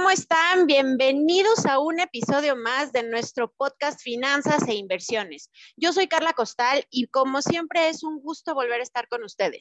¿Cómo 0.00 0.10
están? 0.10 0.66
Bienvenidos 0.66 1.66
a 1.66 1.78
un 1.78 2.00
episodio 2.00 2.56
más 2.56 2.90
de 2.90 3.02
nuestro 3.02 3.52
podcast 3.52 4.00
Finanzas 4.00 4.66
e 4.66 4.72
Inversiones. 4.72 5.50
Yo 5.76 5.92
soy 5.92 6.08
Carla 6.08 6.32
Costal 6.32 6.86
y 6.88 7.08
como 7.08 7.42
siempre 7.42 7.90
es 7.90 8.02
un 8.02 8.18
gusto 8.22 8.54
volver 8.54 8.80
a 8.80 8.82
estar 8.82 9.08
con 9.08 9.22
ustedes. 9.24 9.60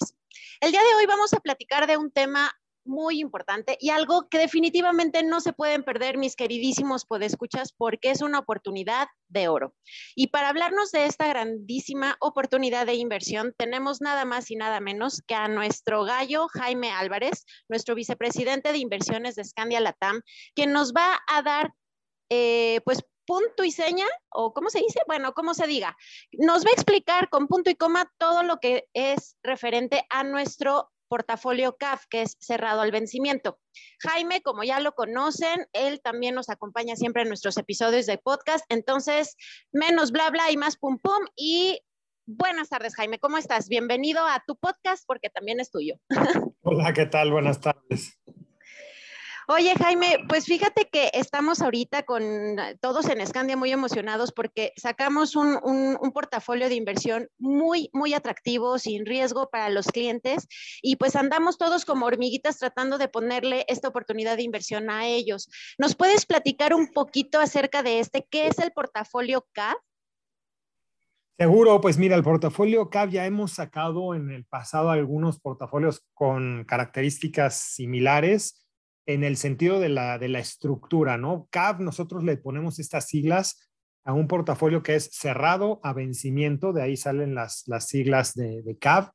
El 0.61 0.71
día 0.71 0.79
de 0.79 0.95
hoy 0.95 1.05
vamos 1.07 1.33
a 1.33 1.41
platicar 1.41 1.87
de 1.87 1.97
un 1.97 2.09
tema 2.09 2.53
muy 2.89 3.21
importante 3.21 3.77
y 3.79 3.91
algo 3.91 4.27
que 4.27 4.39
definitivamente 4.39 5.23
no 5.23 5.39
se 5.39 5.53
pueden 5.53 5.83
perder 5.83 6.17
mis 6.17 6.35
queridísimos 6.35 7.05
podescuchas 7.05 7.71
porque 7.71 8.09
es 8.09 8.21
una 8.21 8.39
oportunidad 8.39 9.07
de 9.29 9.47
oro. 9.47 9.73
Y 10.15 10.27
para 10.27 10.49
hablarnos 10.49 10.91
de 10.91 11.05
esta 11.05 11.27
grandísima 11.27 12.17
oportunidad 12.19 12.85
de 12.85 12.95
inversión, 12.95 13.53
tenemos 13.57 14.01
nada 14.01 14.25
más 14.25 14.51
y 14.51 14.55
nada 14.55 14.81
menos 14.81 15.21
que 15.25 15.35
a 15.35 15.47
nuestro 15.47 16.03
gallo 16.03 16.47
Jaime 16.49 16.91
Álvarez, 16.91 17.45
nuestro 17.69 17.95
vicepresidente 17.95 18.71
de 18.71 18.79
inversiones 18.79 19.35
de 19.35 19.45
Scandia 19.45 19.79
Latam, 19.79 20.21
quien 20.55 20.73
nos 20.73 20.91
va 20.91 21.19
a 21.27 21.41
dar, 21.41 21.73
eh, 22.29 22.81
pues, 22.83 23.03
punto 23.25 23.63
y 23.63 23.71
seña, 23.71 24.07
o 24.29 24.53
cómo 24.53 24.71
se 24.71 24.79
dice, 24.79 25.01
bueno, 25.05 25.33
cómo 25.33 25.53
se 25.53 25.67
diga, 25.67 25.95
nos 26.31 26.65
va 26.65 26.69
a 26.71 26.73
explicar 26.73 27.29
con 27.29 27.47
punto 27.47 27.69
y 27.69 27.75
coma 27.75 28.11
todo 28.17 28.41
lo 28.41 28.59
que 28.59 28.87
es 28.93 29.37
referente 29.43 30.03
a 30.09 30.23
nuestro 30.23 30.89
portafolio 31.09 31.75
CAF, 31.77 32.05
que 32.09 32.21
es 32.21 32.37
cerrado 32.39 32.81
al 32.81 32.91
vencimiento. 32.91 33.59
Jaime, 33.99 34.41
como 34.41 34.63
ya 34.63 34.79
lo 34.79 34.93
conocen, 34.93 35.67
él 35.73 35.99
también 36.01 36.35
nos 36.35 36.49
acompaña 36.49 36.95
siempre 36.95 37.23
en 37.23 37.27
nuestros 37.27 37.57
episodios 37.57 38.05
de 38.05 38.17
podcast. 38.17 38.63
Entonces, 38.69 39.35
menos 39.73 40.11
bla 40.11 40.29
bla 40.29 40.51
y 40.51 40.57
más 40.57 40.77
pum 40.77 40.97
pum. 40.99 41.25
Y 41.35 41.81
buenas 42.25 42.69
tardes, 42.69 42.95
Jaime. 42.95 43.19
¿Cómo 43.19 43.37
estás? 43.37 43.67
Bienvenido 43.67 44.25
a 44.25 44.41
tu 44.47 44.55
podcast 44.55 45.03
porque 45.05 45.29
también 45.29 45.59
es 45.59 45.71
tuyo. 45.71 45.95
Hola, 46.61 46.93
¿qué 46.93 47.07
tal? 47.07 47.31
Buenas 47.31 47.59
tardes. 47.59 48.18
Oye, 49.51 49.73
Jaime, 49.79 50.19
pues 50.27 50.45
fíjate 50.45 50.89
que 50.91 51.09
estamos 51.11 51.63
ahorita 51.63 52.03
con 52.03 52.21
todos 52.81 53.09
en 53.09 53.19
Escandia 53.19 53.57
muy 53.57 53.71
emocionados 53.71 54.31
porque 54.31 54.73
sacamos 54.77 55.35
un, 55.35 55.57
un, 55.63 56.11
portafolio 56.11 56.69
de 56.69 56.75
inversión 56.75 57.29
muy, 57.39 57.89
muy 57.91 58.13
atractivo, 58.13 58.77
sin 58.77 59.07
riesgo 59.07 59.49
para 59.49 59.69
los 59.69 59.87
clientes 59.87 60.47
y 60.83 60.97
pues 60.97 61.15
andamos 61.15 61.57
todos 61.57 61.83
como 61.83 62.05
hormiguitas 62.05 62.59
tratando 62.59 62.99
de 62.99 63.07
ponerle 63.07 63.65
esta 63.67 63.87
oportunidad 63.87 64.37
de 64.37 64.43
inversión 64.43 64.91
a 64.91 65.07
ellos. 65.07 65.49
¿Nos 65.79 65.95
puedes 65.95 66.27
platicar 66.27 66.75
un 66.75 66.89
poquito 66.93 67.39
acerca 67.39 67.81
de 67.81 68.01
este? 68.01 68.27
¿Qué 68.29 68.45
es 68.45 68.59
el 68.59 68.71
portafolio 68.71 69.47
CAF? 69.53 69.77
Seguro, 71.39 71.81
pues 71.81 71.97
mira, 71.97 72.15
el 72.15 72.23
portafolio 72.23 72.91
CAF 72.91 73.09
ya 73.09 73.25
hemos 73.25 73.53
sacado 73.53 74.13
en 74.13 74.29
el 74.29 74.45
pasado 74.45 74.91
algunos 74.91 75.39
portafolios 75.39 76.05
con 76.13 76.65
características 76.65 77.55
similares 77.55 78.68
en 79.09 79.23
el 79.23 79.37
sentido 79.37 79.79
de 79.79 79.89
la, 79.89 80.19
de 80.19 80.27
la 80.27 80.37
estructura, 80.37 81.17
¿no? 81.17 81.47
CAV, 81.49 81.79
nosotros 81.79 82.23
le 82.23 82.37
ponemos 82.37 82.77
estas 82.77 83.07
siglas 83.07 83.71
a 84.05 84.13
un 84.13 84.27
portafolio 84.27 84.83
que 84.83 84.93
es 84.93 85.09
cerrado 85.11 85.79
a 85.81 85.93
vencimiento, 85.93 86.73
de 86.73 86.83
ahí 86.83 86.95
salen 86.95 87.33
las, 87.33 87.63
las 87.65 87.87
siglas 87.87 88.35
de, 88.35 88.61
de 88.61 88.77
CAV, 88.77 89.09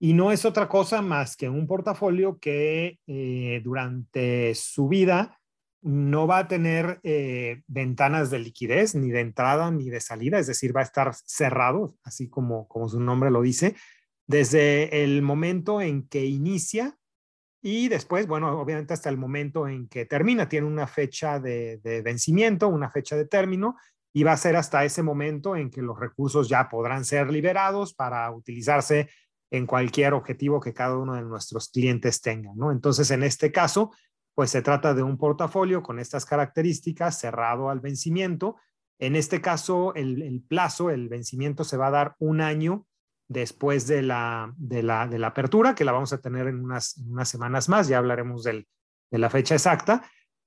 y 0.00 0.14
no 0.14 0.32
es 0.32 0.44
otra 0.44 0.68
cosa 0.68 1.02
más 1.02 1.36
que 1.36 1.48
un 1.48 1.68
portafolio 1.68 2.38
que 2.40 2.98
eh, 3.06 3.60
durante 3.62 4.56
su 4.56 4.88
vida 4.88 5.38
no 5.82 6.26
va 6.26 6.38
a 6.38 6.48
tener 6.48 6.98
eh, 7.04 7.62
ventanas 7.68 8.30
de 8.30 8.40
liquidez, 8.40 8.96
ni 8.96 9.10
de 9.10 9.20
entrada 9.20 9.70
ni 9.70 9.88
de 9.88 10.00
salida, 10.00 10.40
es 10.40 10.48
decir, 10.48 10.76
va 10.76 10.80
a 10.80 10.84
estar 10.84 11.14
cerrado, 11.14 11.94
así 12.02 12.28
como, 12.28 12.66
como 12.66 12.88
su 12.88 12.98
nombre 12.98 13.30
lo 13.30 13.40
dice, 13.40 13.76
desde 14.26 15.04
el 15.04 15.22
momento 15.22 15.80
en 15.80 16.08
que 16.08 16.26
inicia 16.26 16.98
y 17.60 17.88
después, 17.88 18.26
bueno, 18.26 18.60
obviamente 18.60 18.94
hasta 18.94 19.08
el 19.08 19.16
momento 19.16 19.66
en 19.66 19.88
que 19.88 20.04
termina, 20.04 20.48
tiene 20.48 20.66
una 20.66 20.86
fecha 20.86 21.40
de, 21.40 21.80
vencimiento, 22.04 22.68
una 22.68 22.90
fecha 22.90 23.16
de 23.16 23.26
término, 23.26 23.76
y 24.12 24.22
va 24.22 24.32
a 24.32 24.36
ser 24.36 24.56
hasta 24.56 24.84
ese 24.84 25.02
momento 25.02 25.56
en 25.56 25.70
que 25.70 25.82
los 25.82 25.98
recursos 25.98 26.48
ya 26.48 26.68
podrán 26.68 27.04
ser 27.04 27.30
liberados 27.30 27.94
para 27.94 28.30
utilizarse 28.30 29.10
en 29.50 29.66
cualquier 29.66 30.14
objetivo 30.14 30.60
que 30.60 30.74
cada 30.74 30.96
uno 30.96 31.14
de 31.14 31.22
nuestros 31.22 31.68
clientes 31.68 32.20
tenga, 32.20 32.52
¿no? 32.54 32.70
Entonces, 32.70 33.10
en 33.10 33.22
este 33.22 33.50
caso, 33.50 33.90
pues 34.34 34.50
se 34.50 34.62
trata 34.62 34.94
de 34.94 35.02
un 35.02 35.18
portafolio 35.18 35.82
con 35.82 35.98
estas 35.98 36.24
características 36.24 37.18
cerrado 37.18 37.70
al 37.70 37.80
vencimiento. 37.80 38.56
En 39.00 39.16
este 39.16 39.40
caso, 39.40 39.94
el, 39.94 40.44
plazo, 40.46 40.90
el 40.90 41.08
vencimiento 41.08 41.64
se 41.64 41.76
va 41.76 41.88
a 41.88 41.92
dar 41.92 42.14
un 42.18 42.40
año 42.40 42.86
después 43.28 43.86
de 43.86 44.02
la, 44.02 44.52
de 44.56 44.82
la, 44.82 45.06
de 45.06 45.18
la 45.18 45.28
apertura, 45.28 45.74
que 45.74 45.84
la 45.84 45.92
vamos 45.92 46.12
a 46.12 46.20
tener 46.20 46.46
en 46.48 46.64
unas, 46.64 46.96
unas 46.96 47.28
semanas 47.28 47.68
más, 47.68 47.86
ya 47.86 47.98
hablaremos 47.98 48.42
de 48.42 48.64
la 49.10 49.30
fecha 49.30 49.54
exacta, 49.54 50.02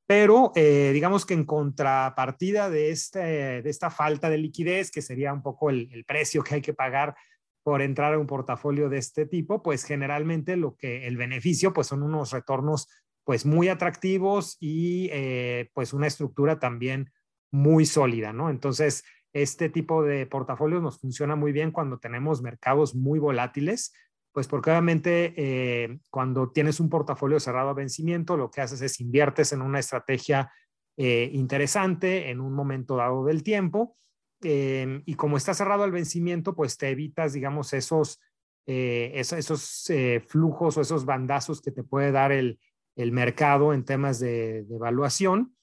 pero 0.07 0.51
eh, 0.55 0.91
digamos 0.93 1.25
que 1.25 1.33
en 1.35 1.45
contrapartida 1.45 2.69
de, 2.69 2.89
este, 2.91 3.61
de 3.61 3.69
esta 3.69 3.89
falta 3.89 4.29
de 4.29 4.39
liquidez, 4.39 4.91
que 4.91 5.01
sería 5.01 5.31
un 5.31 5.41
poco 5.41 5.69
el, 5.69 5.89
el, 5.93 6.03
precio 6.05 6.43
que 6.43 6.55
hay 6.55 6.61
que 6.61 6.73
pagar 6.73 7.15
por 7.63 7.81
entrar 7.81 8.13
a 8.13 8.19
un 8.19 8.27
portafolio 8.27 8.89
de 8.89 8.97
este 8.97 9.25
tipo, 9.25 9.61
pues 9.61 9.83
generalmente 9.83 10.57
lo 10.57 10.75
que 10.75 11.07
el 11.07 11.15
beneficio 11.15 11.71
pues 11.73 11.87
son 11.87 12.03
unos 12.03 12.31
retornos 12.31 12.87
pues 13.23 13.45
muy 13.45 13.69
atractivos 13.69 14.57
y 14.59 15.09
eh, 15.11 15.69
pues 15.73 15.93
una 15.93 16.07
estructura 16.07 16.59
también 16.59 17.11
muy 17.51 17.85
sólida, 17.85 18.33
¿no? 18.33 18.49
Entonces, 18.49 19.03
este 19.33 19.69
tipo 19.69 20.03
de 20.03 20.25
portafolios 20.25 20.81
nos 20.81 20.99
funciona 20.99 21.35
muy 21.35 21.51
bien 21.51 21.71
cuando 21.71 21.99
tenemos 21.99 22.41
mercados 22.41 22.95
muy 22.95 23.19
volátiles, 23.19 23.93
pues 24.31 24.47
porque 24.47 24.69
obviamente 24.69 25.33
eh, 25.35 25.99
cuando 26.09 26.51
tienes 26.51 26.79
un 26.79 26.89
portafolio 26.89 27.39
cerrado 27.39 27.69
a 27.69 27.73
vencimiento, 27.73 28.37
lo 28.37 28.49
que 28.49 28.61
haces 28.61 28.81
es 28.81 28.99
inviertes 28.99 29.51
en 29.53 29.61
una 29.61 29.79
estrategia 29.79 30.51
eh, 30.97 31.29
interesante 31.33 32.29
en 32.29 32.39
un 32.39 32.53
momento 32.53 32.95
dado 32.95 33.25
del 33.25 33.43
tiempo. 33.43 33.95
Eh, 34.43 35.01
y 35.05 35.15
como 35.15 35.37
está 35.37 35.53
cerrado 35.53 35.83
al 35.83 35.91
vencimiento, 35.91 36.55
pues 36.55 36.77
te 36.77 36.89
evitas, 36.89 37.33
digamos, 37.33 37.73
esos, 37.73 38.19
esos, 38.65 39.91
flujos 40.27 40.77
o 40.77 40.81
esos 40.81 41.05
bandazos 41.05 41.61
que 41.61 41.71
te 41.71 41.83
puede 41.83 42.11
dar 42.11 42.31
el, 42.31 42.59
el 42.95 43.11
mercado 43.11 43.73
en 43.73 43.83
temas 43.83 44.19
de, 44.19 44.63
de 44.63 44.75
evaluación. 44.75 45.55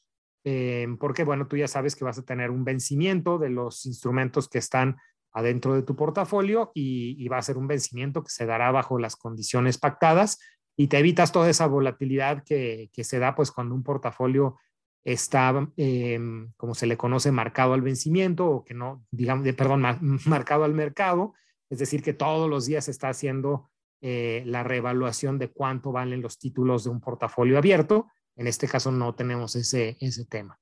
Eh, 0.50 0.86
porque, 0.98 1.24
bueno, 1.24 1.46
tú 1.46 1.58
ya 1.58 1.68
sabes 1.68 1.94
que 1.94 2.06
vas 2.06 2.18
a 2.18 2.24
tener 2.24 2.50
un 2.50 2.64
vencimiento 2.64 3.36
de 3.36 3.50
los 3.50 3.84
instrumentos 3.84 4.48
que 4.48 4.56
están 4.56 4.96
adentro 5.30 5.74
de 5.74 5.82
tu 5.82 5.94
portafolio 5.94 6.72
y, 6.72 7.28
va 7.28 7.36
a 7.36 7.42
ser 7.42 7.58
un 7.58 7.66
vencimiento 7.66 8.22
que 8.22 8.30
se 8.30 8.46
dará 8.46 8.70
bajo 8.70 8.98
las 8.98 9.14
condiciones 9.14 9.76
pactadas 9.76 10.38
y 10.74 10.86
te 10.86 11.00
evitas 11.00 11.32
toda 11.32 11.50
esa 11.50 11.66
volatilidad 11.66 12.44
que, 12.44 12.88
se 12.94 13.18
da 13.18 13.34
pues 13.34 13.52
cuando 13.52 13.74
un 13.74 13.82
portafolio 13.82 14.56
está, 15.04 15.68
em, 15.76 16.50
como 16.56 16.74
se 16.74 16.86
le 16.86 16.96
conoce, 16.96 17.30
marcado 17.30 17.74
al 17.74 17.82
vencimiento 17.82 18.46
o 18.48 18.64
que 18.64 18.72
no, 18.72 19.04
digamos, 19.10 19.46
perdón, 19.52 19.82
marcado 20.24 20.64
al 20.64 20.72
mercado, 20.72 21.34
es 21.68 21.78
decir, 21.78 22.02
que 22.02 22.14
todos 22.14 22.48
los 22.48 22.64
días 22.64 22.86
se 22.86 22.90
está 22.90 23.10
haciendo 23.10 23.68
eh, 24.00 24.44
la 24.46 24.62
reevaluación 24.62 25.38
de 25.38 25.48
cuánto 25.48 25.92
valen 25.92 26.22
los 26.22 26.38
títulos 26.38 26.84
de 26.84 26.90
un 26.90 27.02
portafolio 27.02 27.58
abierto 27.58 28.06
en 28.38 28.46
este 28.46 28.68
caso 28.68 28.90
no 28.92 29.14
tenemos 29.14 29.56
ese, 29.56 29.98
ese 30.00 30.24
tema. 30.24 30.58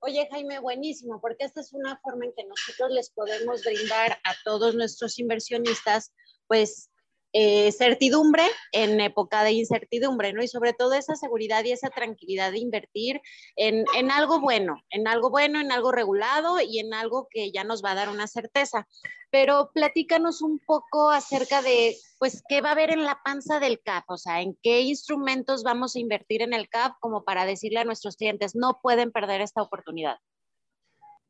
Oye, 0.00 0.26
Jaime, 0.32 0.58
buenísimo, 0.58 1.20
porque 1.20 1.44
esta 1.44 1.60
es 1.60 1.72
una 1.72 1.96
forma 2.00 2.24
en 2.24 2.32
que 2.34 2.44
nosotros 2.44 2.90
les 2.90 3.10
podemos 3.10 3.62
brindar 3.62 4.18
a 4.24 4.34
todos 4.42 4.74
nuestros 4.74 5.18
inversionistas, 5.20 6.12
pues, 6.48 6.90
eh, 7.34 7.72
certidumbre 7.72 8.44
en 8.72 9.00
época 9.00 9.42
de 9.42 9.52
incertidumbre, 9.52 10.32
¿no? 10.32 10.42
Y 10.42 10.48
sobre 10.48 10.74
todo 10.74 10.92
esa 10.92 11.14
seguridad 11.14 11.64
y 11.64 11.72
esa 11.72 11.88
tranquilidad 11.88 12.52
de 12.52 12.58
invertir 12.58 13.20
en, 13.56 13.84
en, 13.96 14.10
algo 14.10 14.40
bueno, 14.40 14.82
en 14.90 15.08
algo 15.08 15.30
bueno, 15.30 15.60
en 15.60 15.72
algo 15.72 15.92
regulado 15.92 16.60
y 16.60 16.78
en 16.78 16.92
algo 16.92 17.28
que 17.30 17.50
ya 17.50 17.64
nos 17.64 17.82
va 17.82 17.92
a 17.92 17.94
dar 17.96 18.08
una 18.10 18.26
certeza. 18.26 18.86
Pero 19.30 19.70
platícanos 19.72 20.42
un 20.42 20.58
poco 20.58 21.10
acerca 21.10 21.62
de, 21.62 21.96
pues, 22.18 22.42
qué 22.48 22.60
va 22.60 22.70
a 22.70 22.72
haber 22.72 22.90
en 22.90 23.04
la 23.04 23.18
panza 23.24 23.60
del 23.60 23.80
CAP, 23.80 24.04
o 24.10 24.18
sea, 24.18 24.42
en 24.42 24.58
qué 24.62 24.82
instrumentos 24.82 25.62
vamos 25.62 25.96
a 25.96 26.00
invertir 26.00 26.42
en 26.42 26.52
el 26.52 26.68
CAP 26.68 26.98
como 27.00 27.24
para 27.24 27.46
decirle 27.46 27.80
a 27.80 27.84
nuestros 27.84 28.16
clientes, 28.16 28.54
no 28.54 28.80
pueden 28.82 29.10
perder 29.10 29.40
esta 29.40 29.62
oportunidad. 29.62 30.18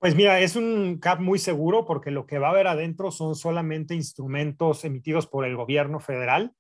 Pues 0.03 0.17
mira, 0.17 0.41
es 0.41 0.57
un 0.57 0.99
CAP 0.99 1.21
muy 1.21 1.39
seguro 1.39 1.85
porque 1.85 2.11
lo 2.11 2.27
que 2.27 2.41
va 2.41 2.49
a 2.49 2.51
haber 2.51 2.67
adentro 2.67 3.13
son 3.13 3.37
solamente 3.37 3.95
instrumentos 3.95 4.85
emitidos 4.85 5.29
por 5.29 5.45
el 5.45 5.55
gobierno 5.55 6.01
federal. 6.01 6.57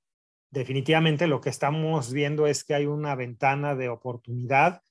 Definitivamente 0.52 1.26
lo 1.26 1.40
que 1.40 1.48
estamos 1.48 2.12
viendo 2.12 2.46
es 2.46 2.62
que 2.62 2.74
hay 2.74 2.86
una 2.86 3.16
ventana 3.16 3.74
de 3.74 3.88
oportunidad 3.88 4.82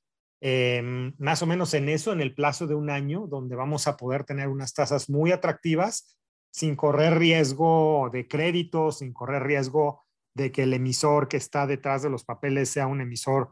em, 0.41 1.13
más 1.17 1.41
o 1.41 1.45
menos 1.45 1.73
en 1.73 1.87
eso, 1.87 2.11
en 2.11 2.19
el 2.19 2.35
plazo 2.35 2.67
de 2.67 2.75
un 2.75 2.89
año, 2.89 3.25
donde 3.25 3.55
vamos 3.55 3.87
a 3.87 3.95
poder 3.95 4.25
tener 4.25 4.49
unas 4.49 4.73
tasas 4.73 5.09
muy 5.09 5.31
atractivas 5.31 6.17
sin 6.51 6.75
correr 6.75 7.19
riesgo 7.19 8.09
de 8.11 8.27
crédito, 8.27 8.91
sin 8.91 9.13
correr 9.13 9.43
riesgo 9.43 10.03
de 10.33 10.51
que 10.51 10.63
el 10.63 10.73
emisor 10.73 11.29
que 11.29 11.37
está 11.37 11.67
detrás 11.67 12.01
de 12.01 12.09
los 12.09 12.25
papeles 12.25 12.67
sea 12.67 12.87
un 12.87 12.99
emisor 12.99 13.51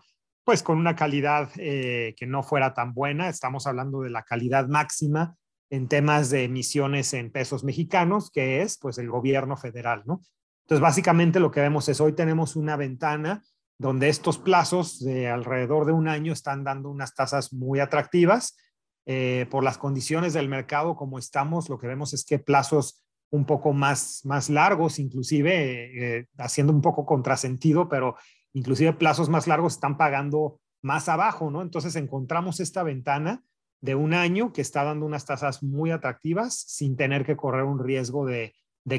pues 0.50 0.64
con 0.64 0.80
una 0.80 0.96
calidad 0.96 1.52
eh, 1.58 2.16
que 2.18 2.26
no 2.26 2.42
fuera 2.42 2.74
tan 2.74 2.96
buena. 2.96 3.30
Estamos 3.30 3.68
hablando 3.68 4.02
de 4.02 4.10
la 4.10 4.24
calidad 4.24 4.68
máxima 4.68 5.36
en 5.70 5.88
temas 5.88 6.32
de 6.32 6.46
emisiones 6.46 7.14
en 7.14 7.32
pesos 7.32 7.64
mexicanos, 7.64 8.32
que 8.32 8.64
es 8.64 8.80
pues 8.80 8.98
el 8.98 9.12
gobierno 9.12 9.58
federal, 9.58 10.02
¿no? 10.08 10.22
Entonces, 10.64 10.82
básicamente 10.82 11.40
lo 11.40 11.52
que 11.52 11.62
vemos 11.62 11.88
es 11.88 12.02
hoy 12.02 12.14
tenemos 12.14 12.56
una 12.56 12.78
ventana 12.78 13.44
donde 13.78 14.10
estos 14.10 14.40
plazos 14.40 14.98
de 15.06 15.30
alrededor 15.30 15.86
de 15.86 15.92
un 15.92 16.08
año 16.08 16.34
están 16.34 16.64
dando 16.64 16.90
unas 16.90 17.14
tasas 17.14 17.54
muy 17.54 17.80
atractivas. 17.80 18.58
Eh, 19.06 19.46
por 19.52 19.64
las 19.64 19.78
condiciones 19.78 20.34
del 20.34 20.50
mercado 20.50 20.96
como 20.96 21.20
estamos, 21.20 21.70
lo 21.70 21.78
que 21.78 21.86
vemos 21.86 22.16
es 22.16 22.26
que 22.26 22.40
plazos 22.40 23.06
un 23.30 23.46
poco 23.46 23.72
más, 23.72 24.22
más 24.26 24.50
largos, 24.50 24.98
inclusive 24.98 26.18
eh, 26.18 26.26
haciendo 26.40 26.74
un 26.74 26.82
poco 26.82 27.06
contrasentido, 27.06 27.88
pero 27.88 28.16
inclusive 28.54 28.94
plazos 28.94 29.30
más 29.30 29.48
largos 29.48 29.74
están 29.74 29.98
pagando 29.98 30.60
más 30.82 31.10
abajo, 31.10 31.52
¿no? 31.52 31.62
Entonces 31.62 31.96
encontramos 31.96 32.60
esta 32.60 32.84
ventana 32.84 33.44
de 33.82 33.96
un 33.96 34.14
año 34.14 34.52
que 34.54 34.62
está 34.62 34.84
dando 34.84 35.06
unas 35.06 35.26
tasas 35.26 35.64
muy 35.64 35.92
atractivas 35.92 36.56
sin 36.56 36.96
tener 36.98 37.26
que 37.26 37.38
correr 37.38 37.64
un 37.64 37.80
riesgo 37.80 38.26
de, 38.26 38.54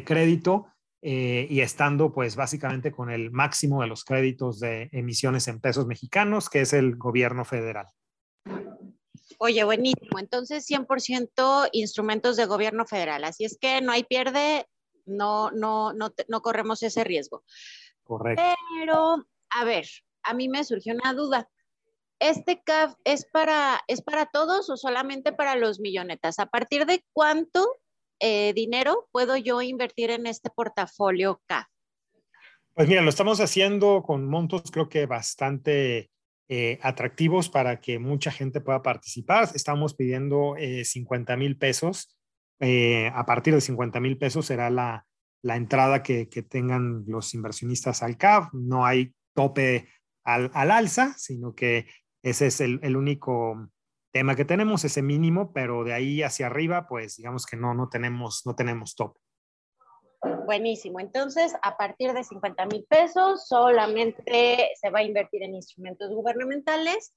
crédito 0.04 0.66
eh, 1.02 1.46
y 1.50 1.60
estando 1.60 2.12
pues 2.12 2.36
básicamente 2.36 2.92
con 2.92 3.10
el 3.10 3.32
máximo 3.32 3.80
de 3.80 3.88
los 3.88 4.04
créditos 4.04 4.60
de 4.60 4.88
emisiones 4.92 5.48
en 5.48 5.60
pesos 5.60 5.86
mexicanos, 5.86 6.48
que 6.48 6.60
es 6.60 6.72
el 6.72 6.96
gobierno 6.96 7.44
federal. 7.44 7.86
Oye, 9.38 9.64
buenísimo. 9.64 10.18
Entonces, 10.18 10.68
100% 10.68 11.70
instrumentos 11.72 12.36
de 12.36 12.44
gobierno 12.44 12.86
federal. 12.86 13.24
Así 13.24 13.44
es 13.44 13.56
que 13.58 13.80
no 13.80 13.90
hay 13.90 14.04
pierde, 14.04 14.66
no, 15.06 15.50
no, 15.50 15.94
no, 15.94 16.12
no 16.28 16.42
corremos 16.42 16.82
ese 16.82 17.04
riesgo. 17.04 17.42
Correcto. 18.02 18.42
Pero, 18.78 19.24
a 19.50 19.64
ver, 19.64 19.86
a 20.22 20.34
mí 20.34 20.48
me 20.48 20.64
surgió 20.64 20.94
una 20.94 21.14
duda. 21.14 21.48
¿Este 22.18 22.62
CAF 22.62 22.94
es 23.04 23.24
para, 23.24 23.80
es 23.88 24.02
para 24.02 24.26
todos 24.26 24.68
o 24.68 24.76
solamente 24.76 25.32
para 25.32 25.56
los 25.56 25.80
millonetas? 25.80 26.38
¿A 26.38 26.46
partir 26.46 26.84
de 26.84 27.02
cuánto 27.12 27.66
eh, 28.20 28.52
dinero 28.54 29.08
puedo 29.12 29.36
yo 29.36 29.62
invertir 29.62 30.10
en 30.10 30.26
este 30.26 30.50
portafolio 30.50 31.40
CAF? 31.46 31.66
Pues 32.74 32.88
mira, 32.88 33.02
lo 33.02 33.08
estamos 33.08 33.40
haciendo 33.40 34.02
con 34.02 34.28
montos 34.28 34.70
creo 34.70 34.88
que 34.88 35.06
bastante 35.06 36.10
eh, 36.48 36.78
atractivos 36.82 37.48
para 37.48 37.80
que 37.80 37.98
mucha 37.98 38.30
gente 38.30 38.60
pueda 38.60 38.82
participar. 38.82 39.48
Estamos 39.54 39.94
pidiendo 39.94 40.54
50 40.58 41.32
eh, 41.32 41.36
mil 41.36 41.56
pesos. 41.56 42.18
a 42.60 43.24
partir 43.26 43.54
de 43.54 43.60
50 43.60 43.98
mil 44.00 44.18
pesos 44.18 44.46
será 44.46 44.68
la, 44.68 45.06
la 45.42 45.56
entrada 45.56 46.02
que, 46.02 46.26
tengan 46.48 47.04
los 47.06 47.34
inversionistas 47.34 48.02
al 48.02 48.16
CAF. 48.16 48.52
No 48.52 48.84
hay 48.84 49.14
tope 49.40 49.88
al, 50.24 50.50
alza, 50.52 51.14
sino 51.16 51.54
que 51.54 51.86
ese 52.22 52.48
es 52.48 52.60
el, 52.60 52.96
único 52.96 53.70
tema 54.12 54.36
que 54.36 54.44
tenemos, 54.44 54.84
ese 54.84 55.02
mínimo, 55.02 55.52
pero 55.52 55.84
de 55.84 55.94
ahí 55.94 56.22
hacia 56.22 56.46
arriba, 56.46 56.86
pues 56.86 57.16
digamos 57.16 57.46
que 57.46 57.56
no, 57.56 57.74
no 57.74 57.88
tenemos, 57.88 58.42
no 58.44 58.54
tenemos 58.54 58.94
tope. 58.94 59.20
Buenísimo. 60.44 61.00
Entonces, 61.00 61.54
a 61.62 61.78
partir 61.78 62.12
de 62.12 62.22
50 62.22 62.66
mil 62.66 62.84
pesos, 62.84 63.46
solamente 63.48 64.68
se 64.78 64.90
va 64.90 64.98
a 64.98 65.04
invertir 65.04 65.42
en 65.42 65.54
instrumentos 65.54 66.10
gubernamentales. 66.10 67.14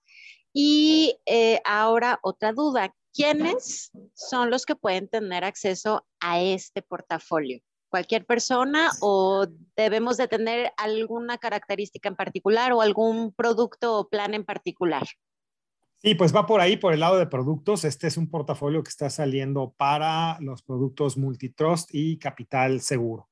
Y 0.53 1.19
eh, 1.25 1.59
ahora 1.65 2.19
otra 2.21 2.53
duda, 2.53 2.95
¿quiénes 3.13 3.91
son 4.13 4.49
los 4.49 4.65
que 4.65 4.75
pueden 4.75 5.09
tener 5.09 5.43
acceso 5.43 6.05
a 6.21 6.39
este 6.39 6.81
portafolio? 6.81 7.59
Cualquier 7.93 8.25
persona 8.25 8.89
o 9.01 9.45
debemos 9.77 10.17
de 10.17 10.27
tener 10.27 10.73
alguna 10.77 11.37
característica 11.37 12.09
en 12.09 12.15
particular 12.15 12.73
o 12.73 12.81
algún 12.81 13.31
producto 13.35 13.99
o 13.99 14.09
plan 14.09 14.33
en 14.33 14.43
particular? 14.43 15.03
Sí, 15.97 16.15
pues 16.15 16.35
va 16.35 16.47
por 16.47 16.59
ahí, 16.59 16.75
por 16.75 16.91
el 16.91 17.01
lado 17.01 17.19
de 17.19 17.27
productos. 17.27 17.85
Este 17.85 18.07
es 18.07 18.17
un 18.17 18.31
portafolio 18.31 18.81
que 18.81 18.89
está 18.89 19.11
saliendo 19.11 19.75
para 19.77 20.39
los 20.41 20.63
productos 20.63 21.17
multitrust 21.17 21.91
y 21.93 22.17
capital 22.17 22.81
seguro. 22.81 23.29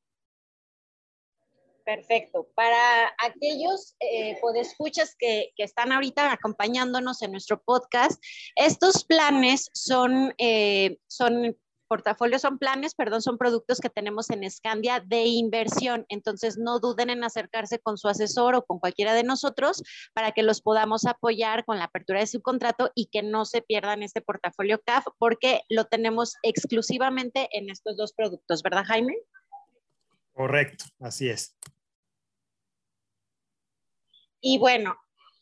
Perfecto. 1.84 2.48
Para 2.54 3.16
aquellos 3.18 3.96
eh, 4.00 4.38
podescuchas 4.42 5.16
que, 5.18 5.54
que, 5.56 5.64
están 5.64 5.92
ahorita 5.92 6.32
acompañándonos 6.32 7.24
en 7.24 7.32
nuestro 7.32 7.64
podcast, 7.64 8.22
estos 8.56 9.06
planes 9.06 9.72
son, 9.74 10.36
eh, 10.38 11.00
son 11.08 11.58
portafolios 11.92 12.44
son 12.44 12.58
planes, 12.58 12.96
perdón, 12.96 13.22
son 13.22 13.38
productos 13.38 13.82
que 13.82 13.90
tenemos 13.90 14.30
en 14.30 14.50
Scandia 14.50 15.02
de 15.02 15.26
inversión. 15.26 16.06
Entonces, 16.08 16.58
no 16.58 16.80
duden 16.80 17.10
en 17.10 17.26
acercarse 17.26 17.80
con 17.80 17.98
su 17.98 18.08
asesor 18.08 18.56
o 18.56 18.64
con 18.64 18.80
cualquiera 18.80 19.14
de 19.14 19.26
nosotros 19.26 19.84
para 20.14 20.32
que 20.32 20.42
los 20.42 20.62
podamos 20.62 21.06
apoyar 21.06 21.66
con 21.66 21.80
la 21.80 21.84
apertura 21.84 22.22
de 22.22 22.28
su 22.28 22.42
contrato 22.42 22.92
y 22.96 23.08
que 23.08 23.24
no 23.24 23.44
se 23.44 23.62
pierdan 23.62 24.04
este 24.04 24.22
portafolio 24.22 24.82
CAF 24.86 25.06
porque 25.18 25.64
lo 25.68 25.84
tenemos 25.84 26.36
exclusivamente 26.44 27.50
en 27.52 27.70
estos 27.70 27.98
dos 27.98 28.14
productos, 28.14 28.64
¿verdad, 28.64 28.86
Jaime? 28.88 29.18
Correcto, 30.32 30.86
así 31.02 31.28
es. 31.28 31.58
Y 34.40 34.60
bueno, 34.60 34.96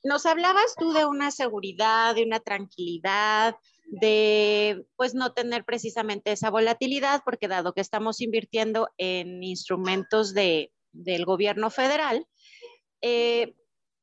nos 0.03 0.25
hablabas 0.25 0.75
tú 0.77 0.93
de 0.93 1.05
una 1.05 1.31
seguridad, 1.31 2.15
de 2.15 2.23
una 2.23 2.39
tranquilidad, 2.39 3.55
de 3.85 4.85
pues 4.95 5.15
no 5.15 5.33
tener 5.33 5.65
precisamente 5.65 6.31
esa 6.31 6.49
volatilidad, 6.49 7.21
porque 7.25 7.47
dado 7.47 7.73
que 7.73 7.81
estamos 7.81 8.21
invirtiendo 8.21 8.89
en 8.97 9.43
instrumentos 9.43 10.33
de, 10.33 10.71
del 10.91 11.25
gobierno 11.25 11.69
federal, 11.69 12.25
eh, 13.01 13.55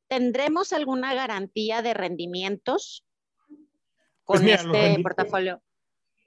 ¿tendremos 0.08 0.72
alguna 0.72 1.14
garantía 1.14 1.82
de 1.82 1.94
rendimientos 1.94 3.04
con 4.24 4.42
pues 4.42 4.60
este 4.60 5.00
portafolio? 5.02 5.62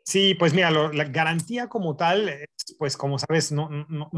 Sí, 0.09 0.33
pues 0.33 0.55
mira, 0.55 0.71
la 0.71 1.03
garantía 1.03 1.69
como 1.69 1.95
tal, 1.95 2.33
pues 2.79 2.97
como 2.97 3.19
sabes, 3.19 3.51
no, 3.51 3.69
no, 3.69 4.09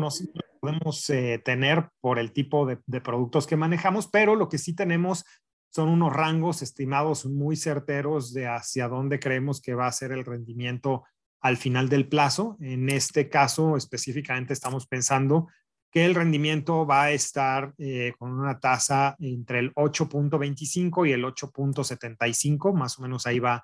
podemos 0.62 1.10
eh, 1.10 1.42
tener 1.44 1.90
por 2.00 2.18
el 2.18 2.32
tipo 2.32 2.66
de, 2.66 2.80
de, 2.86 3.02
productos 3.02 3.46
que 3.46 3.58
manejamos, 3.58 4.08
pero 4.08 4.38
lo 4.38 4.48
que 4.48 4.58
sí 4.58 4.74
tenemos 4.74 5.26
son 5.70 5.90
unos 5.90 6.14
rangos 6.14 6.62
estimados 6.62 7.26
muy 7.26 7.58
certeros 7.58 8.32
de 8.32 8.48
hacia 8.48 8.88
dónde 8.88 9.20
creemos 9.20 9.60
que 9.60 9.76
va 9.76 9.88
a 9.88 9.92
ser 9.92 10.14
el 10.14 10.24
rendimiento 10.24 11.04
al 11.42 11.58
final 11.58 11.90
del 11.90 12.08
plazo. 12.08 12.56
En 12.62 12.90
este 12.90 13.28
caso 13.28 13.76
específicamente 13.76 14.54
estamos 14.54 14.88
pensando 14.88 15.50
que 15.92 16.06
el 16.06 16.16
rendimiento 16.16 16.86
va 16.86 17.04
a 17.04 17.12
estar 17.12 17.74
eh, 17.78 18.14
con 18.18 18.32
una 18.32 18.62
tasa 18.62 19.18
entre 19.20 19.60
el 19.60 19.74
8.25 19.76 21.10
y 21.10 21.12
el 21.12 21.26
8.75, 21.26 22.74
más 22.74 22.98
o 22.98 23.02
menos 23.02 23.28
ahí 23.28 23.40
va, 23.40 23.62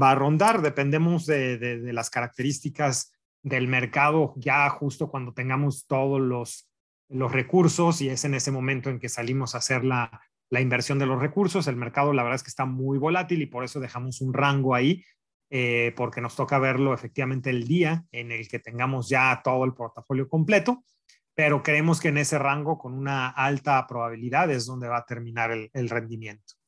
va 0.00 0.12
a 0.12 0.14
rondar. 0.14 0.62
Dependemos 0.62 1.26
de, 1.26 1.58
de, 1.58 1.92
las 1.92 2.10
características 2.10 3.12
del 3.42 3.68
mercado 3.68 4.34
ya 4.36 4.68
justo 4.68 5.10
cuando 5.10 5.32
tengamos 5.32 5.86
todos 5.86 6.20
los, 6.20 6.68
los 7.08 7.32
recursos 7.32 8.00
y 8.02 8.08
es 8.08 8.24
en 8.24 8.34
ese 8.34 8.50
momento 8.50 8.90
en 8.90 8.98
que 8.98 9.08
salimos 9.08 9.54
a 9.54 9.58
hacer 9.58 9.84
la, 9.84 10.20
la 10.50 10.60
inversión 10.60 10.98
de 10.98 11.06
los 11.06 11.20
recursos. 11.20 11.66
El 11.66 11.76
mercado, 11.76 12.12
la 12.12 12.22
verdad 12.22 12.36
es 12.36 12.42
que 12.42 12.50
está 12.50 12.66
muy 12.66 12.98
volátil 12.98 13.42
y 13.42 13.46
por 13.46 13.64
eso 13.64 13.80
dejamos 13.80 14.20
un 14.20 14.34
rango 14.34 14.74
ahí, 14.74 15.04
eh, 15.48 15.92
porque 15.96 16.20
nos 16.20 16.36
toca 16.36 16.58
verlo 16.58 16.92
efectivamente 16.92 17.50
el 17.50 17.66
día 17.66 18.04
en 18.12 18.30
el 18.32 18.48
que 18.48 18.58
tengamos 18.58 19.08
ya 19.08 19.40
todo 19.42 19.64
el 19.64 19.74
portafolio 19.74 20.28
completo, 20.28 20.84
pero 21.34 21.62
creemos 21.62 22.00
que 22.00 22.08
en 22.08 22.18
ese 22.18 22.38
rango, 22.38 22.76
con 22.76 22.92
una 22.92 23.28
alta 23.28 23.86
probabilidad, 23.86 24.50
es 24.50 24.66
donde 24.66 24.88
va 24.88 24.98
a 24.98 25.06
terminar 25.06 25.52
el 25.72 25.88
rendimiento. 25.88 26.59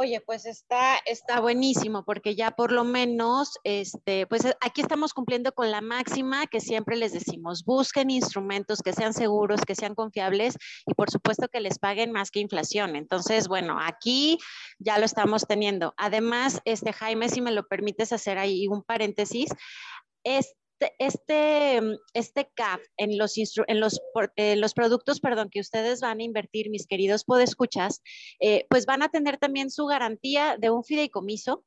Oye, 0.00 0.20
pues 0.20 0.46
está, 0.46 0.96
está 1.06 1.40
buenísimo 1.40 2.04
porque 2.04 2.36
ya 2.36 2.52
por 2.52 2.70
lo 2.70 2.84
menos, 2.84 3.58
este, 3.64 4.28
pues 4.28 4.44
eh, 4.44 4.56
aquí 4.60 4.80
estamos 4.80 5.12
cumpliendo 5.12 5.50
con 5.50 5.72
la 5.72 5.80
máxima 5.80 6.46
que 6.46 6.60
siempre 6.60 6.94
les 6.94 7.12
decimos, 7.12 7.64
busquen 7.64 8.08
instrumentos 8.08 8.80
que 8.80 8.92
sean 8.92 9.12
seguros, 9.12 9.62
que 9.66 9.74
sean 9.74 9.96
confiables 9.96 10.56
y 10.86 10.94
por 10.94 11.10
supuesto 11.10 11.48
que 11.48 11.58
les 11.58 11.80
paguen 11.80 12.12
más 12.12 12.30
que 12.30 12.38
inflación. 12.38 12.94
Entonces, 12.94 13.48
bueno, 13.48 13.76
aquí 13.80 14.38
ya 14.78 14.98
lo 14.98 15.04
estamos 15.04 15.48
teniendo. 15.48 15.94
Además, 15.96 16.60
este 16.64 16.92
Jaime, 16.92 17.28
si 17.28 17.40
me 17.40 17.50
lo 17.50 17.66
permites 17.66 18.12
hacer 18.12 18.38
ahí 18.38 18.68
un 18.68 18.84
paréntesis, 18.84 19.50
es 20.22 20.54
este, 20.80 20.94
este, 20.98 21.80
mm, 21.80 21.96
este 22.14 22.50
CAF 22.54 22.80
en 22.96 23.18
los, 23.18 23.34
en 23.36 23.80
los, 23.80 24.00
los 24.36 24.74
productos 24.74 25.20
perdón, 25.20 25.48
que 25.50 25.60
ustedes 25.60 26.00
van 26.00 26.20
a 26.20 26.22
invertir, 26.22 26.70
mis 26.70 26.86
queridos 26.86 27.24
podescuchas, 27.24 28.02
eh, 28.40 28.66
pues 28.70 28.86
van 28.86 29.02
a 29.02 29.08
tener 29.08 29.38
también 29.38 29.70
su 29.70 29.86
garantía 29.86 30.56
de 30.58 30.70
un 30.70 30.84
fideicomiso 30.84 31.64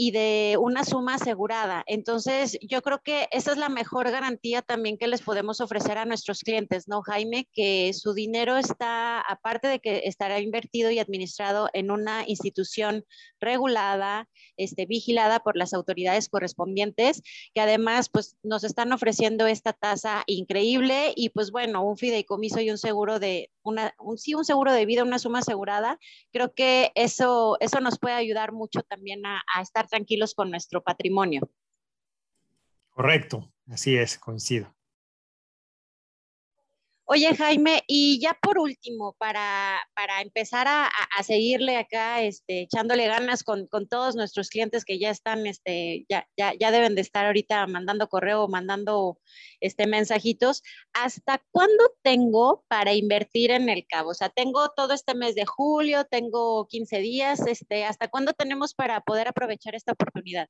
y 0.00 0.12
de 0.12 0.56
una 0.60 0.84
suma 0.84 1.16
asegurada. 1.16 1.82
Entonces, 1.88 2.56
yo 2.62 2.82
creo 2.82 3.02
que 3.02 3.26
esa 3.32 3.50
es 3.50 3.58
la 3.58 3.68
mejor 3.68 4.08
garantía 4.12 4.62
también 4.62 4.96
que 4.96 5.08
les 5.08 5.22
podemos 5.22 5.60
ofrecer 5.60 5.98
a 5.98 6.04
nuestros 6.04 6.42
clientes, 6.42 6.86
¿no, 6.86 7.02
Jaime? 7.02 7.48
Que 7.52 7.92
su 7.92 8.14
dinero 8.14 8.56
está, 8.56 9.20
aparte 9.20 9.66
de 9.66 9.80
que 9.80 10.02
estará 10.04 10.38
invertido 10.38 10.92
y 10.92 11.00
administrado 11.00 11.68
en 11.72 11.90
una 11.90 12.22
institución 12.28 13.04
regulada, 13.40 14.28
este, 14.56 14.86
vigilada 14.86 15.40
por 15.40 15.56
las 15.56 15.74
autoridades 15.74 16.28
correspondientes, 16.28 17.20
que 17.52 17.60
además, 17.60 18.08
pues, 18.08 18.36
nos 18.44 18.62
están 18.62 18.92
ofreciendo 18.92 19.48
esta 19.48 19.72
tasa 19.72 20.22
increíble 20.28 21.12
y, 21.16 21.30
pues, 21.30 21.50
bueno, 21.50 21.84
un 21.84 21.96
fideicomiso 21.96 22.60
y 22.60 22.70
un 22.70 22.78
seguro 22.78 23.18
de, 23.18 23.50
un, 23.68 24.18
sí, 24.18 24.34
un 24.34 24.44
seguro 24.44 24.72
de 24.72 24.86
vida, 24.86 25.04
una 25.04 25.18
suma 25.18 25.40
asegurada, 25.40 25.98
creo 26.32 26.52
que 26.54 26.90
eso, 26.94 27.56
eso 27.60 27.80
nos 27.80 27.98
puede 27.98 28.14
ayudar 28.14 28.52
mucho 28.52 28.82
también 28.82 29.24
a, 29.26 29.42
a 29.54 29.62
estar 29.62 29.88
tranquilos 29.88 30.34
con 30.34 30.50
nuestro 30.50 30.82
patrimonio. 30.82 31.48
Correcto, 32.90 33.52
así 33.68 33.96
es, 33.96 34.18
coincido. 34.18 34.74
Oye, 37.10 37.34
Jaime, 37.34 37.82
y 37.86 38.20
ya 38.20 38.34
por 38.34 38.58
último, 38.58 39.14
para, 39.18 39.80
para 39.94 40.20
empezar 40.20 40.68
a, 40.68 40.86
a, 40.86 41.22
seguirle 41.22 41.78
acá, 41.78 42.20
este, 42.20 42.60
echándole 42.62 43.06
ganas 43.06 43.44
con, 43.44 43.66
con, 43.66 43.88
todos 43.88 44.14
nuestros 44.14 44.50
clientes 44.50 44.84
que 44.84 44.98
ya 44.98 45.08
están, 45.08 45.46
este, 45.46 46.04
ya, 46.10 46.28
ya, 46.36 46.52
ya 46.60 46.70
deben 46.70 46.94
de 46.94 47.00
estar 47.00 47.24
ahorita 47.24 47.66
mandando 47.66 48.08
correo, 48.10 48.46
mandando 48.46 49.18
este, 49.60 49.86
mensajitos, 49.86 50.62
¿hasta 50.92 51.42
cuándo 51.50 51.82
tengo 52.02 52.66
para 52.68 52.92
invertir 52.92 53.52
en 53.52 53.70
el 53.70 53.86
cabo? 53.86 54.10
O 54.10 54.14
sea, 54.14 54.28
tengo 54.28 54.68
todo 54.76 54.92
este 54.92 55.14
mes 55.14 55.34
de 55.34 55.46
julio, 55.46 56.04
tengo 56.04 56.66
15 56.68 56.98
días, 56.98 57.40
este, 57.46 57.86
¿hasta 57.86 58.08
cuándo 58.08 58.34
tenemos 58.34 58.74
para 58.74 59.00
poder 59.00 59.28
aprovechar 59.28 59.74
esta 59.74 59.92
oportunidad? 59.92 60.48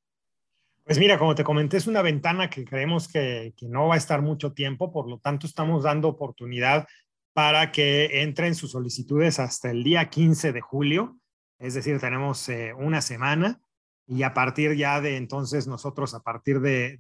Pues 0.89 0.99
mira, 0.99 1.19
como 1.19 1.35
te 1.35 1.45
comenté, 1.45 1.77
es 1.77 1.87
una 1.87 2.01
ventana 2.01 2.49
que 2.49 2.65
creemos 2.65 3.09
que, 3.09 3.53
no 3.61 3.89
va 3.89 3.97
a 3.97 3.99
estar 3.99 4.23
mucho 4.23 4.55
tiempo, 4.55 4.91
por 4.91 5.07
lo 5.07 5.19
tanto 5.19 5.47
estamos 5.47 5.83
dando 5.83 6.09
oportunidad 6.09 6.89
para 7.35 7.73
que 7.73 8.23
entren 8.23 8.55
sus 8.55 8.71
solicitudes 8.71 9.39
hasta 9.39 9.71
el 9.71 9.85
día 9.85 10.09
15 10.09 10.51
de 10.51 10.63
julio, 10.63 11.19
es 11.59 11.75
decir, 11.75 12.01
tenemos 12.01 12.49
eh, 12.49 12.73
una 12.73 13.03
semana 13.03 13.61
y 14.07 14.23
a 14.23 14.33
partir 14.33 14.77
ya 14.77 15.03
de 15.03 15.19
entonces 15.19 15.67
nosotros, 15.67 16.15
a 16.15 16.21
partir 16.21 16.59
de, 16.61 16.99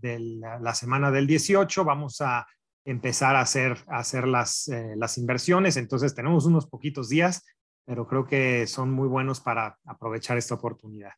la, 0.60 0.74
semana 0.74 1.10
del 1.10 1.26
18, 1.26 1.82
vamos 1.82 2.20
a 2.20 2.46
empezar 2.84 3.36
a 3.36 3.40
hacer, 3.40 3.78
a 3.86 4.00
hacer 4.00 4.28
las, 4.28 4.68
eh, 4.68 4.96
las 4.96 5.16
inversiones, 5.16 5.78
entonces 5.78 6.14
tenemos 6.14 6.44
unos 6.44 6.66
poquitos 6.66 7.08
días, 7.08 7.42
pero 7.86 8.06
creo 8.06 8.26
que 8.26 8.66
son 8.66 8.90
muy 8.90 9.08
buenos 9.08 9.40
para 9.40 9.78
aprovechar 9.86 10.36
esta 10.36 10.56
oportunidad. 10.56 11.12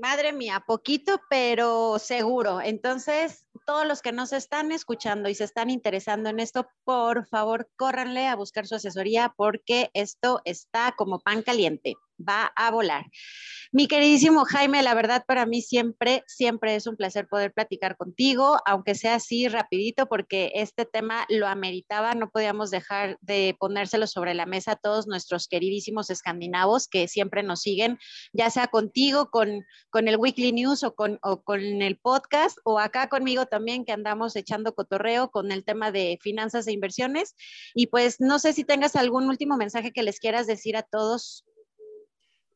Madre 0.00 0.32
mía, 0.32 0.62
poquito, 0.64 1.20
pero 1.28 1.98
seguro. 1.98 2.60
Entonces, 2.60 3.46
todos 3.66 3.84
los 3.84 4.00
que 4.00 4.12
nos 4.12 4.32
están 4.32 4.70
escuchando 4.70 5.28
y 5.28 5.34
se 5.34 5.42
están 5.42 5.70
interesando 5.70 6.30
en 6.30 6.38
esto, 6.38 6.68
por 6.84 7.26
favor, 7.26 7.68
córranle 7.76 8.28
a 8.28 8.36
buscar 8.36 8.66
su 8.66 8.76
asesoría 8.76 9.34
porque 9.36 9.90
esto 9.94 10.40
está 10.44 10.94
como 10.96 11.18
pan 11.18 11.42
caliente, 11.42 11.94
va 12.18 12.52
a 12.56 12.70
volar. 12.70 13.06
Mi 13.70 13.86
queridísimo 13.86 14.46
Jaime, 14.46 14.82
la 14.82 14.94
verdad 14.94 15.24
para 15.26 15.44
mí 15.44 15.60
siempre, 15.60 16.24
siempre 16.26 16.74
es 16.74 16.86
un 16.86 16.96
placer 16.96 17.28
poder 17.28 17.52
platicar 17.52 17.98
contigo, 17.98 18.56
aunque 18.64 18.94
sea 18.94 19.16
así 19.16 19.46
rapidito, 19.46 20.06
porque 20.06 20.52
este 20.54 20.86
tema 20.86 21.26
lo 21.28 21.46
ameritaba, 21.46 22.14
no 22.14 22.30
podíamos 22.30 22.70
dejar 22.70 23.18
de 23.20 23.54
ponérselo 23.58 24.06
sobre 24.06 24.32
la 24.32 24.46
mesa 24.46 24.72
a 24.72 24.76
todos 24.76 25.06
nuestros 25.06 25.48
queridísimos 25.48 26.08
escandinavos 26.08 26.88
que 26.88 27.08
siempre 27.08 27.42
nos 27.42 27.60
siguen, 27.60 27.98
ya 28.32 28.48
sea 28.48 28.68
contigo, 28.68 29.30
con, 29.30 29.66
con 29.90 30.08
el 30.08 30.16
Weekly 30.16 30.52
News 30.52 30.82
o 30.82 30.94
con, 30.94 31.18
o 31.22 31.42
con 31.42 31.60
el 31.60 31.98
podcast, 31.98 32.56
o 32.64 32.78
acá 32.78 33.10
conmigo 33.10 33.46
también 33.46 33.84
que 33.84 33.92
andamos 33.92 34.34
echando 34.34 34.74
cotorreo 34.74 35.30
con 35.30 35.52
el 35.52 35.64
tema 35.64 35.92
de 35.92 36.18
finanzas 36.22 36.66
e 36.66 36.72
inversiones. 36.72 37.34
Y 37.74 37.88
pues 37.88 38.18
no 38.18 38.38
sé 38.38 38.54
si 38.54 38.64
tengas 38.64 38.96
algún 38.96 39.28
último 39.28 39.58
mensaje 39.58 39.92
que 39.92 40.02
les 40.02 40.20
quieras 40.20 40.46
decir 40.46 40.76
a 40.76 40.82
todos 40.82 41.44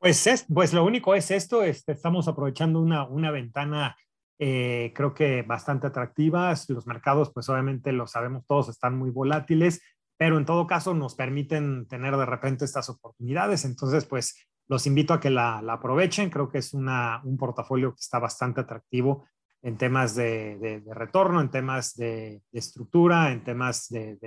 pues, 0.02 0.26
es, 0.26 0.44
pues 0.52 0.74
lo 0.74 0.84
único 0.84 1.14
es 1.14 1.30
esto, 1.30 1.62
este, 1.62 1.92
estamos 1.92 2.28
aprovechando 2.28 2.80
una, 2.80 3.06
una 3.06 3.30
ventana 3.30 3.96
eh, 4.44 4.92
creo 4.96 5.14
que 5.14 5.42
bastante 5.42 5.86
atractiva. 5.86 6.52
Los 6.66 6.84
mercados, 6.84 7.30
pues 7.32 7.48
obviamente 7.48 7.92
lo 7.92 8.08
sabemos 8.08 8.44
todos, 8.44 8.68
están 8.68 8.98
muy 8.98 9.10
volátiles, 9.10 9.80
pero 10.16 10.36
en 10.36 10.44
todo 10.44 10.66
caso 10.66 10.94
nos 10.94 11.14
permiten 11.14 11.86
tener 11.86 12.16
de 12.16 12.26
repente 12.26 12.64
estas 12.64 12.88
oportunidades. 12.88 13.64
Entonces, 13.64 14.04
pues 14.04 14.34
los 14.66 14.88
invito 14.88 15.14
a 15.14 15.20
que 15.20 15.30
la, 15.30 15.62
la 15.62 15.74
aprovechen. 15.74 16.28
Creo 16.28 16.50
que 16.50 16.58
es 16.58 16.74
una, 16.74 17.20
un 17.22 17.36
portafolio 17.36 17.90
que 17.94 18.00
está 18.00 18.18
bastante 18.18 18.62
atractivo 18.62 19.26
en 19.62 19.76
temas 19.78 20.16
de, 20.16 20.58
de, 20.58 20.80
de 20.80 20.92
retorno, 20.92 21.40
en 21.40 21.50
temas 21.52 21.94
de, 21.94 22.42
de 22.50 22.58
estructura, 22.58 23.30
en 23.30 23.44
temas 23.44 23.88
de, 23.90 24.18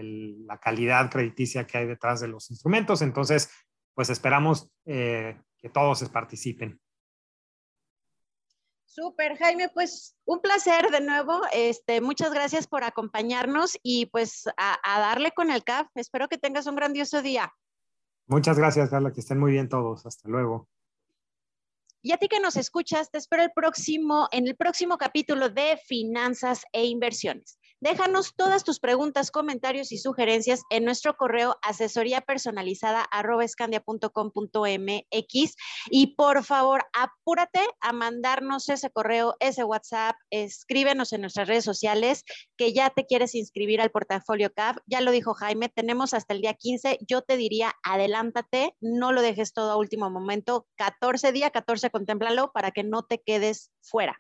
la 0.47 0.59
calidad 0.59 1.11
crediticia 1.11 1.67
que 1.67 1.79
hay 1.79 1.87
detrás 1.87 2.21
de 2.21 2.29
los 2.29 2.49
instrumentos. 2.51 3.01
Entonces, 3.01 3.49
pues 3.93 4.09
esperamos 4.09 4.71
eh, 4.85 5.41
que 5.65 5.71
todos 5.71 6.07
participen. 6.09 6.79
Súper, 8.85 9.35
Jaime, 9.35 9.67
pues 9.69 10.15
un 10.23 10.39
placer 10.39 10.91
de 10.91 11.01
nuevo. 11.01 11.41
Este, 11.51 12.01
muchas 12.01 12.31
gracias 12.31 12.67
por 12.67 12.83
acompañarnos 12.83 13.75
y 13.81 14.05
pues 14.05 14.45
a, 14.57 14.77
a, 14.83 14.99
darle 14.99 15.31
con 15.31 15.49
el 15.49 15.63
CAF. 15.63 15.87
Espero 15.95 16.27
que 16.27 16.37
tengas 16.37 16.67
un 16.67 16.75
grandioso 16.75 17.23
día. 17.23 17.51
Muchas 18.27 18.59
gracias, 18.59 18.91
Carla, 18.91 19.11
que 19.11 19.21
estén 19.21 19.39
muy 19.39 19.53
bien 19.53 19.67
todos. 19.67 20.05
Hasta 20.05 20.29
luego. 20.29 20.69
Y 22.03 22.11
a 22.11 22.17
ti 22.17 22.27
que 22.27 22.39
nos 22.39 22.57
escuchas, 22.57 23.09
te 23.09 23.17
espero 23.17 23.41
el 23.41 23.51
próximo, 23.51 24.27
en 24.31 24.47
el 24.47 24.55
próximo 24.55 24.99
capítulo 24.99 25.49
de 25.49 25.79
Finanzas 25.87 26.63
e 26.73 26.85
Inversiones. 26.85 27.57
Déjanos 27.85 28.33
todas 28.35 28.63
tus 28.63 28.79
preguntas, 28.79 29.29
comentarios 29.29 29.91
y 29.91 29.99
sugerencias 29.99 30.63
en 30.71 30.85
nuestro 30.85 31.15
correo 31.17 31.57
asesoría 31.61 32.21
personalizada 32.21 33.07
y 35.91 36.15
por 36.15 36.43
favor 36.43 36.85
apúrate 36.93 37.59
a 37.81 37.93
mandarnos 37.93 38.69
ese 38.69 38.89
correo, 38.89 39.35
ese 39.39 39.63
WhatsApp, 39.63 40.15
escríbenos 40.31 41.13
en 41.13 41.21
nuestras 41.21 41.47
redes 41.47 41.63
sociales 41.63 42.23
que 42.57 42.73
ya 42.73 42.89
te 42.89 43.05
quieres 43.05 43.35
inscribir 43.35 43.79
al 43.81 43.91
portafolio 43.91 44.51
CAF. 44.51 44.77
Ya 44.87 45.01
lo 45.01 45.11
dijo 45.11 45.35
Jaime, 45.35 45.69
tenemos 45.69 46.15
hasta 46.15 46.33
el 46.33 46.41
día 46.41 46.55
15. 46.55 46.97
Yo 47.07 47.21
te 47.21 47.37
diría, 47.37 47.75
adelántate, 47.83 48.75
no 48.81 49.11
lo 49.11 49.21
dejes 49.21 49.53
todo 49.53 49.69
a 49.69 49.77
último 49.77 50.09
momento. 50.09 50.65
14 50.77 51.31
días, 51.31 51.51
14 51.51 51.91
contémplalo 51.91 52.51
para 52.51 52.71
que 52.71 52.83
no 52.83 53.03
te 53.03 53.21
quedes 53.21 53.69
fuera. 53.83 54.19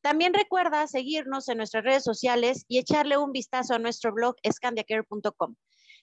También 0.00 0.34
recuerda 0.34 0.86
seguirnos 0.86 1.48
en 1.48 1.58
nuestras 1.58 1.84
redes 1.84 2.04
sociales 2.04 2.64
y 2.68 2.78
echarle 2.78 3.18
un 3.18 3.32
vistazo 3.32 3.74
a 3.74 3.78
nuestro 3.78 4.12
blog 4.12 4.36
scandiacare.com. 4.48 5.56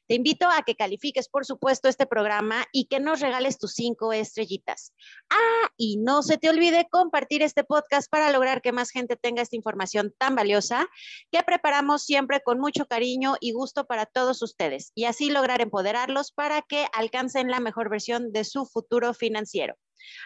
Te 0.07 0.13
invito 0.13 0.47
a 0.47 0.61
que 0.61 0.75
califiques, 0.75 1.27
por 1.27 1.45
supuesto, 1.45 1.89
este 1.89 2.05
programa 2.05 2.65
y 2.71 2.85
que 2.85 2.99
nos 2.99 3.21
regales 3.21 3.57
tus 3.57 3.73
cinco 3.73 4.13
estrellitas. 4.13 4.93
Ah, 5.31 5.71
y 5.77 5.97
no 5.97 6.21
se 6.21 6.37
te 6.37 6.49
olvide 6.49 6.87
compartir 6.91 7.41
este 7.41 7.63
podcast 7.63 8.07
para 8.11 8.31
lograr 8.31 8.61
que 8.61 8.71
más 8.71 8.91
gente 8.91 9.15
tenga 9.15 9.41
esta 9.41 9.55
información 9.55 10.13
tan 10.19 10.35
valiosa 10.35 10.87
que 11.31 11.41
preparamos 11.41 12.03
siempre 12.03 12.41
con 12.41 12.59
mucho 12.59 12.85
cariño 12.85 13.35
y 13.39 13.53
gusto 13.53 13.85
para 13.85 14.05
todos 14.05 14.43
ustedes 14.43 14.91
y 14.93 15.05
así 15.05 15.31
lograr 15.31 15.61
empoderarlos 15.61 16.31
para 16.31 16.61
que 16.61 16.85
alcancen 16.93 17.49
la 17.49 17.59
mejor 17.59 17.89
versión 17.89 18.31
de 18.31 18.43
su 18.43 18.67
futuro 18.67 19.15
financiero. 19.15 19.75